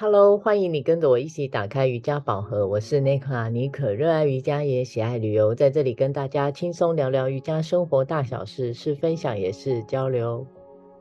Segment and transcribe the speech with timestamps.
[0.00, 2.66] Hello，欢迎你跟着我一起打开瑜伽宝盒。
[2.66, 10.46] 我是 n i k a 尼可，热爱瑜伽也喜爱旅游，在这里跟大家轻松聊聊瑜伽生活大小事，是分享也是交流。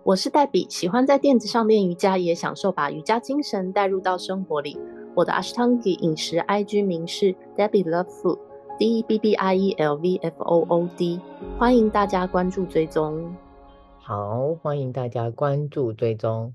[0.04, 4.78] 我是黛比，喜欢在垫子上练瑜伽，也享受把瑜伽精神带入到生活里。
[5.16, 10.44] 我的 Ashtanga 饮食 IG 名是 Debbie Love Food，D E B B I E L V F
[10.44, 11.22] O O D，
[11.58, 13.34] 欢迎大家关注追踪。
[14.02, 16.54] 好，欢迎大家关注追踪。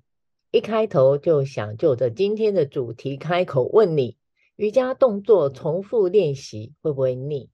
[0.55, 4.17] 一开头就想就着今天的主题开口问你：
[4.55, 7.51] 瑜伽动作重复练习会不会腻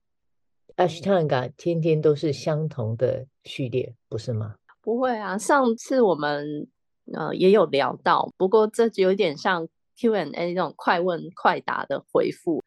[0.77, 4.57] ？Ashtanga 天天都是相同的序列，不是吗？
[4.83, 6.69] 不会啊，上次我们
[7.15, 9.67] 呃也有聊到，不过这就有点像
[9.99, 12.63] Q&A 那种快问快答的回复。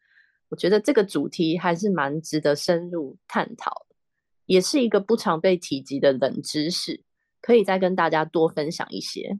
[0.48, 3.86] 我觉得这个主题还是蛮值得深入探讨，
[4.46, 7.04] 也是一个不常被提及的冷知识，
[7.40, 9.38] 可以再跟大家多分享一些。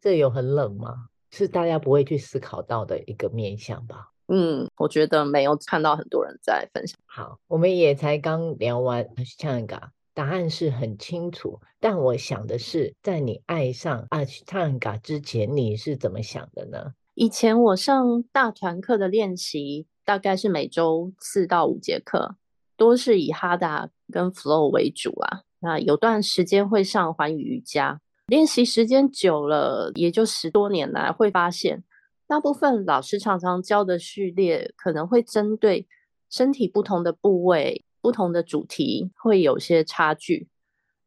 [0.00, 1.08] 这有很冷吗？
[1.30, 4.10] 是大家不会去思考到的一个面向吧？
[4.28, 6.98] 嗯，我觉得没有看到很多人在分享。
[7.06, 11.60] 好，我们也才刚聊完 Ashtanga，答案是很清楚。
[11.80, 16.94] 但我想的是，在你爱上 Ashtanga 之前，你是怎么想的呢？
[17.14, 22.36] 以前我上大团课的练习，大概是每周四到五节课，
[22.76, 25.42] 多是以 Hatha 跟 Flow 为主啊。
[25.60, 28.00] 那有段时间会上环宇瑜伽。
[28.28, 31.82] 练习时间久了，也就十多年来，会发现
[32.26, 35.88] 大部分老师常常教的序列可能会针对
[36.28, 40.46] 身体不同的部位、不同的主题会有些差距，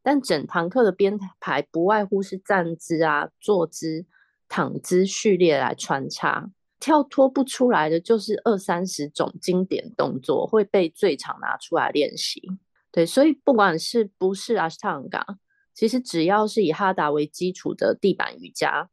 [0.02, 4.04] 但整堂课的编排不外乎是站姿啊、坐姿、
[4.48, 6.50] 躺姿序列来穿插，
[6.80, 12.42] 跳脱不出来的就是二三十种经典动作会被最常拿出来练习。
[12.90, 15.36] 对，所以不管是不是 Ashtanga。
[15.74, 18.88] 其实只要是以哈达为基础的地板瑜伽，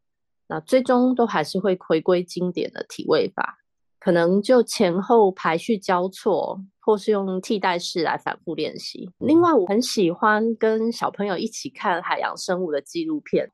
[0.47, 3.57] 那最终都还是会回归经典的体位法，
[3.99, 9.11] 可能就前后排序交错，或是用替代式来反复练习。
[9.19, 13.51] 另外，我很喜欢跟小朋友一起看海洋生物的纪录片。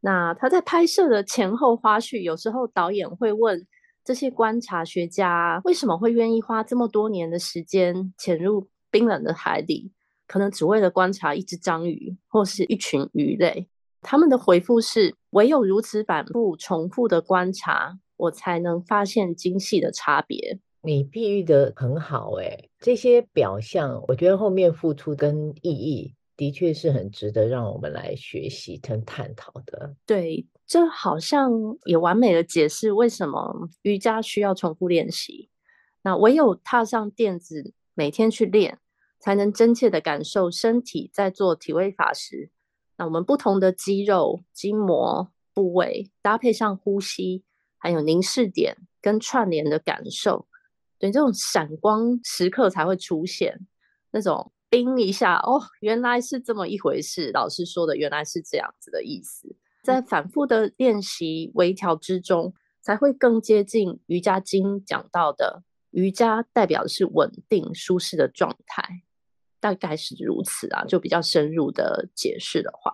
[0.00, 3.64] 那他在拍摄的前后花絮，有时候导演会问
[4.04, 9.92] 这些观察学家为什么会愿意花这么多年的时间潜入冰冷的海底。
[10.32, 13.68] 可能只为了观察一只章鱼或是一群鱼类，
[14.00, 20.58] 他们的回复是：唯有如此反复重复的观察，我才能发现精细的差别。
[20.80, 29.94] 你比喻的很好，哎，这些表象，我觉得后面付出跟意义，的确是很值得让我们来学习跟探讨的。
[30.06, 31.52] 对，这好像
[31.84, 35.50] 也完美的解释为什么瑜伽需要重复练习。
[36.02, 38.78] 那唯有踏上垫子，每天去练。
[39.22, 42.50] 才能真切的感受身体在做体位法时，
[42.96, 47.44] 那我们不同的肌肉、筋膜部位搭配上呼吸，
[47.78, 50.48] 还有凝视点跟串联的感受，
[50.98, 53.64] 对，这种闪光时刻才会出现，
[54.10, 57.30] 那种冰一下哦，原来是这么一回事。
[57.30, 65.62] 老师说的原来是这样子的意思，在反复的练习微调之中，才会更接近瑜伽经讲到的
[65.92, 69.04] 瑜伽代表的是稳定舒适的状态。
[69.62, 72.92] 大概是如此啊，就比较深入的解释的话，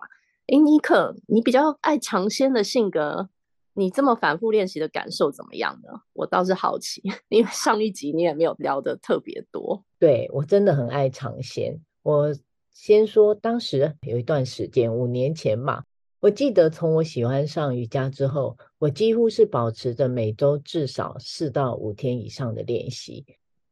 [0.49, 3.27] 诶，尼可，你比较爱尝鲜的性格，
[3.73, 5.89] 你这么反复练习的感受怎么样呢？
[6.13, 9.83] 我倒是好奇， 因为上一集你也没有聊得特别多。
[9.97, 11.75] 对，我真的很爱尝鲜。
[12.03, 12.31] 我
[12.71, 15.83] 先说，当时有一段时间，五年前嘛，
[16.19, 23.25] 我记得从我喜欢上瑜伽之后，我几乎是保持着每周至少四到五天以上的练习。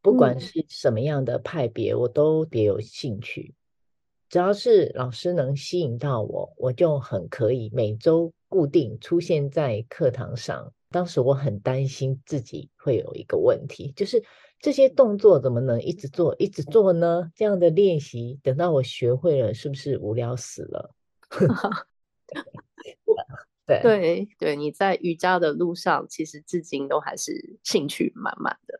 [0.08, 3.54] 不管是什么样的派别，嗯，我都别有兴趣。
[4.30, 10.72] 只要是老师能吸引到我，我就很可以每周固定出现在课堂上。
[10.92, 14.24] 当时我很担心自己会有一个问题，就是
[14.62, 17.30] 这些动作怎么能一直做一直做呢？
[17.36, 20.96] 这样的练习等到我学会了，是不是无聊死了？
[23.68, 28.80] 对对对，你在瑜伽的路上，其实至今都还是兴趣满满的。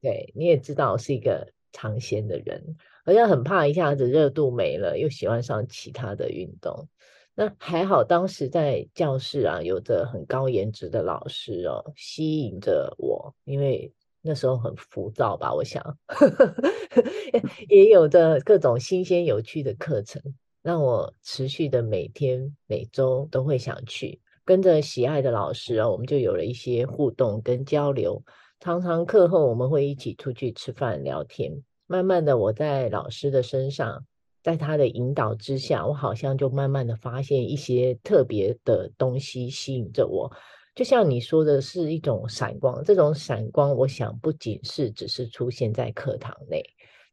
[0.00, 6.88] 对，你也知道我是一个尝鲜的人，好像很怕一下子热度没了，又喜欢上其他的运动。
[7.34, 15.98] 那还好，当时在教室啊，有着很高颜值的老师哦，吸引着我，因为那时候很浮躁吧，我想，
[17.68, 20.22] 也有着各种新鲜有趣的课程，
[20.62, 28.22] 让我持续的每天每周都会想去，跟着喜爱的老师啊，我们就有了一些互动跟交流。
[28.66, 34.04] 常常课后我们会一起出去吃饭聊天，慢慢的我在老师的身上，
[34.42, 40.28] 在他的引导之下，我好像就慢慢的发现一些特别的东西吸引着我，
[40.74, 46.60] 就像你说的是一种闪光，这种闪光，我想不仅是只是出现在课堂内，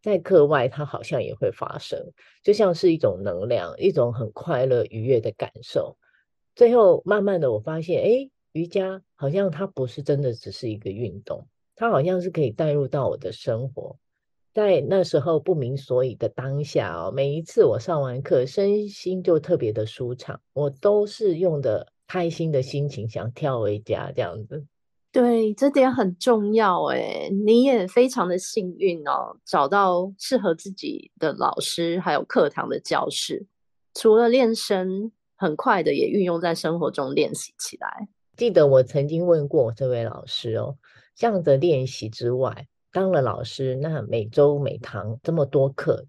[0.01, 1.99] 在课外它好像也会发生，
[2.43, 5.95] 就像是一种能量，一种很快乐愉悦的感受。
[6.55, 11.45] 最后慢慢的我发现，哎，瑜伽好像它不是真的只是一个运动，
[11.75, 13.97] 它好像是可以带入到我的生活。
[14.53, 21.89] 在那时候不明所以的当下哦，每一次我上完课，身心就特别的舒畅，我都是用的。
[22.05, 24.67] 开心的心情想跳回家这样子，
[25.11, 27.29] 对，这点很重要哎。
[27.45, 33.47] 你也非常的幸运哦，找到适合自己的老师，还有课堂的教室。
[33.95, 38.09] 除了练声，很快的也运用在生活中练习起来。
[38.35, 40.75] 记得我曾经问过这位老师哦，
[41.15, 46.05] 这样的练习之外，当了老师，那每周每堂这么多课，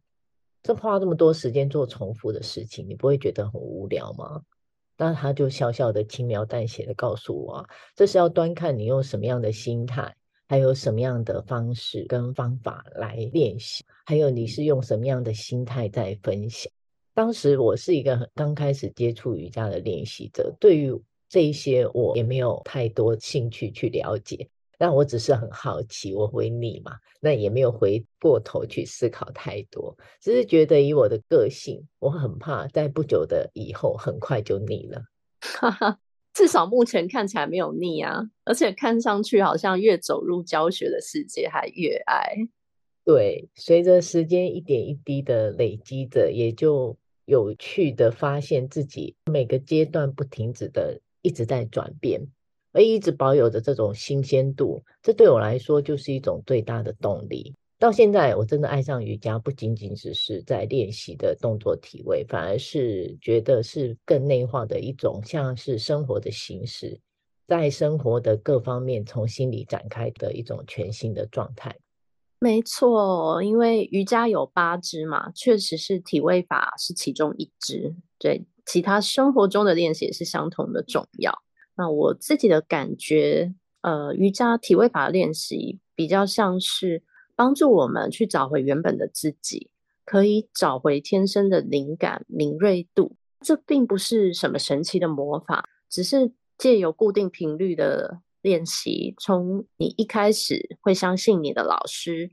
[0.62, 4.42] 这花这么多时间做重复的事情，你不会觉得很无聊吗？
[4.96, 10.14] 那他就笑笑的、轻描淡写的告诉我，这是要端看你用什么样的心态，
[10.48, 16.72] 还有什么样的方式跟方法来练习，还有你是用什么样的心态在分享。
[17.12, 20.90] 当时我是一个刚开始接触瑜伽的练习者，对于
[21.28, 24.48] 这一些我也没有太多兴趣去了解。
[24.76, 26.98] 但我只是很好奇，我会腻嘛？
[27.20, 35.00] 那也没有回过头去思考太多，只是觉得以我的个性，我很怕在不久的以后很快就腻了。
[35.40, 35.98] 哈哈，
[36.34, 42.34] 至少目前看起来没有腻啊，而且看上去好像越走入教学的世界还越爱。
[43.04, 52.20] 对，随着时间一点一滴的累积着，也就有趣的发现自己每个阶段不停止的一直在转变。
[52.72, 57.54] 而一直保有着这种新鲜度，这对我来说就是一种最大的动力。
[57.78, 66.98] 到现在，我真的爱上瑜伽，不仅仅只是在练习的动作体位，反而是觉得是更内化的一种，像是生活的形式，
[67.46, 71.76] 在生活的各方面从心里展开的一种全新的状态。
[72.40, 81.42] 没错，因为瑜伽有八支嘛，确实是体位法是其中一支，对，其他生活中的练习也是相同的重要。
[81.76, 83.52] 那我自己的感觉，
[83.82, 87.02] 呃，瑜伽体位法的练习比较像是
[87.36, 89.70] 帮助我们去找回原本的自己，
[90.04, 93.16] 可以找回天生的灵感敏锐度。
[93.40, 102.30] 这并不是什么神奇的魔法，只是借由固定频率的练习，从你一开始会相信你的老师，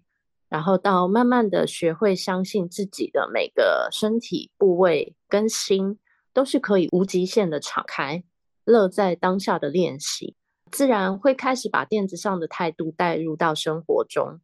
[0.47, 5.97] 然后到慢慢的学会相信自己的每个身体部位跟心，
[6.33, 8.23] 都是可以无极限的敞开。
[8.63, 10.35] 乐在当下的练习，
[10.71, 14.39] 自然会开始把垫子上的态度带入到生活中。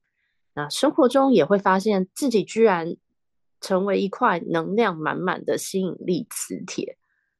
[0.56, 2.98] 那生活中也会发现自己居然
[3.62, 6.98] 成为一块能量满满的吸引力磁铁，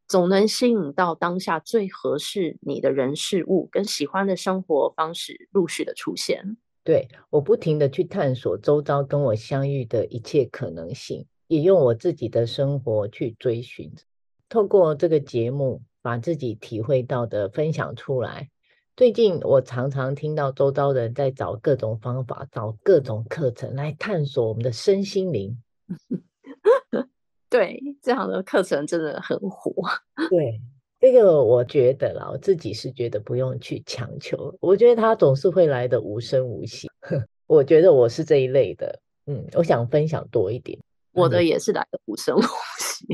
[0.08, 6.58] 总能吸引到当下最合适你的人事物跟喜欢的生活方式陆续的出现。
[6.84, 13.92] 对，我不停的去探索周遭跟我相遇的一切可能性，也用我自己的生活去追寻。
[14.50, 15.82] 透过这个节目。
[16.00, 18.50] 把自己体会到的分享出来。
[18.96, 25.62] 最近我常常听到周遭人在找各种方法，找各种课程来探索我们的身心灵。
[27.50, 29.74] 对，这样的课程真的很火。
[30.30, 30.62] 对，
[31.02, 34.56] 这个我觉得啦，我自己是觉得不用去强求。
[34.62, 36.90] 我觉得它总是会来的无声无息。
[37.48, 39.02] 我觉得我是这一类的。
[39.26, 40.80] 嗯，我想分享多一点。
[41.12, 42.42] 我的也是来的无声无
[42.80, 43.06] 息。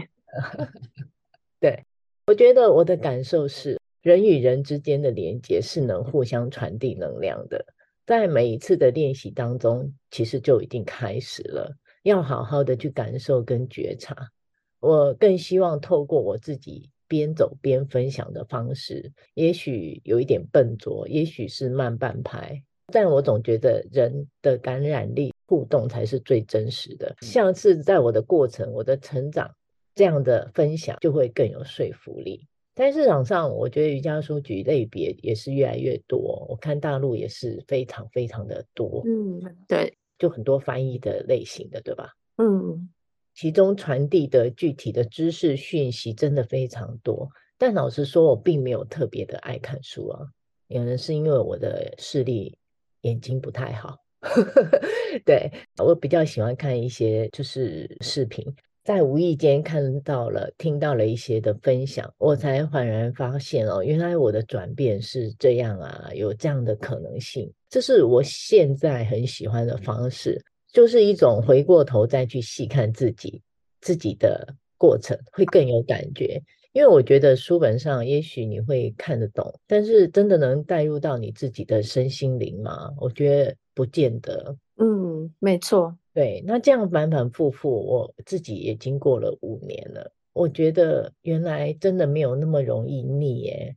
[2.33, 7.63] 我觉得我的感受是，人与人之间的连接是能互相传递能量的。
[8.07, 14.31] 在每一次的练习当中，其实就已经开始了，要好好的去感受跟觉察。
[14.79, 27.15] 我更希望透过我自己边走边分享的方式，也许有一点笨拙，也许是慢半拍，但我总觉得人的感染力互动才是最真实的。
[27.21, 29.53] 像是在我的过程，我的成长。
[29.95, 32.47] 这样的分享就会更有说服力。
[32.75, 36.45] 但市场上，我觉得瑜伽书籍类别也是越来越多。
[36.49, 39.03] 我看大陆也是非常非常的多。
[39.05, 42.09] 嗯，对，就很多翻译的类型的，对吧？
[42.37, 42.89] 嗯，
[43.35, 47.29] 其中传递的具体的知识讯息真的非常多。
[47.59, 50.25] 但老实说，我并没有特别的爱看书啊，
[50.67, 52.57] 可能是因为我的视力
[53.01, 53.97] 眼睛不太好。
[55.23, 58.43] 对，我比较喜欢看一些就是视频。
[58.83, 67.49] 在无意间看到了、听到了一些的分享，我才恍然发现哦，原来我的转变是这样啊，有这样的可能性。
[67.69, 73.41] 这是我现在很喜欢的方式，就是一种回过头再去细看自己
[73.79, 76.41] 自己的过程，会更有感觉。
[76.73, 82.91] 因为我觉得书本上也许你会看得懂，但是真的能带入到你自己的身心灵吗？
[82.99, 84.57] 我觉得不见得。
[84.77, 85.95] 嗯，没错。
[86.13, 90.13] 对，那这样反反复复，我自己也经过了五年了。
[90.33, 93.75] 我觉得原来真的没有那么容易腻耶。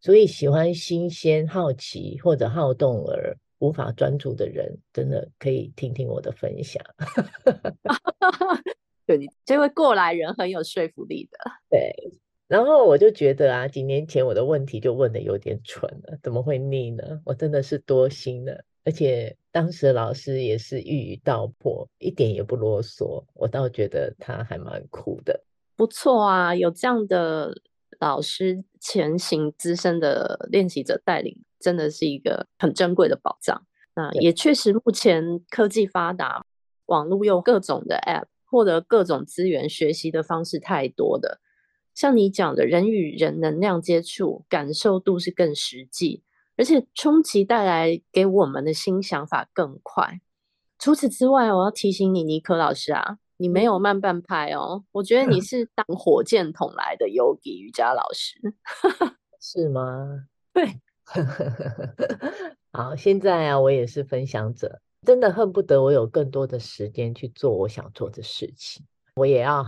[0.00, 6.80] 所以喜欢新鲜、好奇或者好动而无法专注的人，真的可以听听我的分享。
[9.04, 11.38] 对，你这位过来人很有说服力的。
[11.68, 12.12] 对，
[12.46, 17.20] 然后我就觉得啊，几年前我的问题就问的有点蠢了，怎么会腻呢？
[17.24, 25.44] 我真的是多心了，而且当时老师也是一语道破，一点也不啰嗦，我倒觉得他还蛮酷的。
[25.76, 27.54] 不错啊，有这样的。
[28.00, 33.66] 老师前行资深的练习者带领，真的是一个很珍贵的宝藏。
[33.96, 36.46] 那也确实，目前科技发达，
[36.86, 41.40] 网络用各种的 App 获得各种资源学习的方式太多的。
[41.92, 46.22] 像你讲的，人与人能量接触，感受度是更实际，
[46.58, 50.20] 而且冲击带来给我们的新想法更快。
[50.78, 53.16] 除此之外，我要提醒你，尼克老师啊。
[53.40, 58.34] 你没有慢半拍哦，我觉得你 是当火箭筒来的 Yogi 瑜伽老师，
[59.40, 60.26] 是吗？
[60.52, 60.80] 对，
[62.74, 68.84] 好，现在啊，我也是分享者，真的恨不得我有更多的时间去做我想做的事情。
[69.14, 69.64] 我也要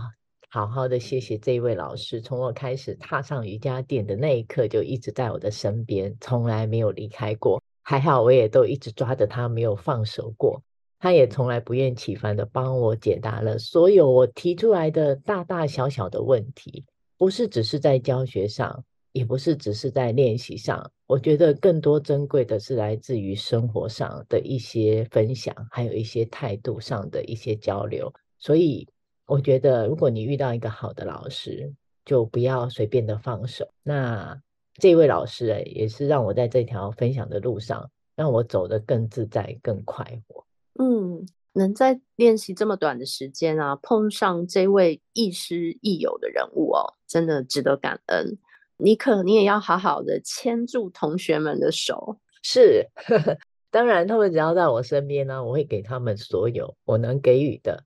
[0.53, 7.63] 好好的谢谢这一位老师，从我开始踏上瑜伽垫的那一刻，就一直在我的身边，从来没有离开过。
[7.81, 10.61] 还好，我也都一直抓着他，没有放手过。
[10.99, 16.83] 他也从来不厌其烦的帮我解答了所有我提出来的大大小小的问题，
[17.17, 20.91] 不是只是在教学上，也不是只是在练习上。
[21.07, 28.13] 我觉得更多珍贵的是来自于生活上的一些分享，还有一些态度上的一些交流。
[28.37, 28.85] 所以，
[29.31, 31.73] 我觉得如果你遇到一个好的老师，
[32.03, 33.65] 就不要随便的放手。
[33.81, 34.37] 那
[34.73, 40.45] 这位老师诶，也是让我在这条分享的路上，让我走得更自在、更快活。
[40.83, 48.37] 嗯，能在练习这么短的时间啊，碰上这位亦师亦友的人物哦，真的值得感恩。
[48.75, 52.17] 尼可，你也要好好的牵住同学们的手。
[52.43, 53.37] 是，呵呵，
[53.69, 57.81] 当然，他们只要在我身边呢，我会给他们所有我能给予的。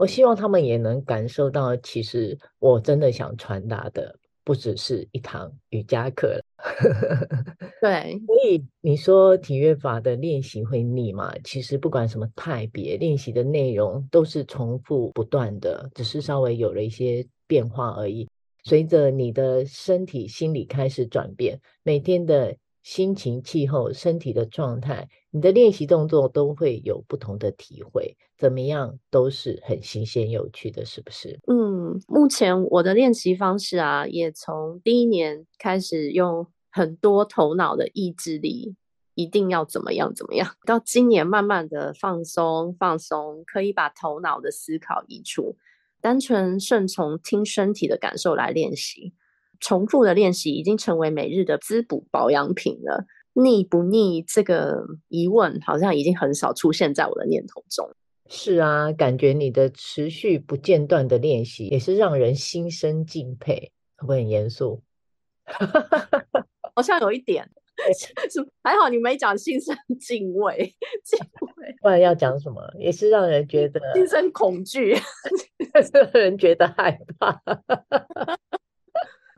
[0.00, 4.16] 我希望他们也能感受到，其实我真的想传达的。
[4.42, 6.42] 不只是一堂瑜伽课了，
[7.82, 8.18] 对。
[8.26, 11.30] 所以你说体育法的练习会腻吗？
[11.44, 18.26] 其实不管什么派别，练习的内容都是重复不断的，只是稍微有了一些变化而已。
[18.64, 22.56] 随着你的身体、心理开始转变，每天的。
[22.82, 31.38] 心情、气候、身体的状态，你的练习动作都会有不同的体会，怎么样都是很新鲜有趣的，是不是？
[31.46, 38.74] 嗯，目前我的练习方式啊，也从第一年开始用很多头脑的意志力，
[39.14, 45.56] 一定要怎么样怎么样，到今年慢慢的放松放松，可以把头脑的思考移除，
[46.00, 49.12] 单纯顺从听身体的感受来练习。
[49.60, 53.04] 重复的练习已经成为每日的滋补保养品了。
[53.34, 57.88] 腻不腻这个疑问，好像已经很少出现在我的念头中。
[58.28, 63.72] 是啊，感觉你的持续不间断的练习，也是让人心生敬佩。
[63.96, 64.82] 会不会很严肃？
[66.74, 67.48] 好像有一点。
[68.62, 71.18] 还好你没讲心生敬畏，敬
[71.56, 71.74] 畏。
[71.80, 72.60] 不然要讲什么？
[72.78, 74.94] 也是让人觉得心生恐惧
[75.92, 77.40] 让人觉得害怕。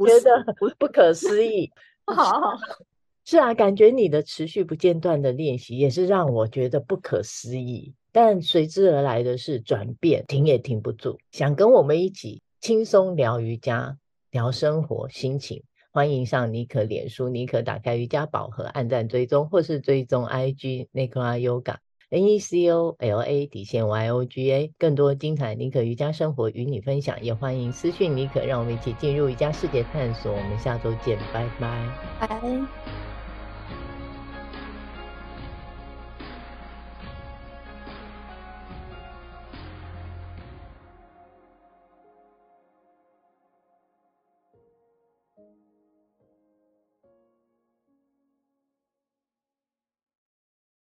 [0.06, 0.44] 觉得
[0.78, 1.70] 不可思议，
[2.06, 2.40] 好，
[3.24, 11.18] 是啊，感觉你的持续不间断的练习也是让我觉得不可思议，但随之而来的是转变，停也停不住。
[11.30, 13.96] 想跟我们一起轻松聊瑜伽、
[14.30, 21.76] 聊生活、心情，欢迎上尼可脸书，尼可打开瑜伽宝盒，按赞追踪，或是追踪 IG Nicola Yoga。
[22.12, 30.30] N E C O L A 底线 Y O G A，更多精彩妮可瑜伽生活与你分享，也欢迎私讯妮可，让我们一起进入瑜伽世界探索。
[30.30, 31.88] 我们下周见，拜拜，
[32.20, 33.11] 拜。